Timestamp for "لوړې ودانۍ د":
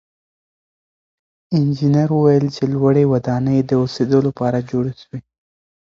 2.73-3.71